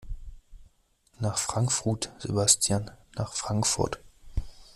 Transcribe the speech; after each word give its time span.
Nach 1.19 1.37
Frankfrut 1.37 2.11
Sebastian, 2.17 2.89
nach 3.13 3.33
Frankfurt! 3.33 3.99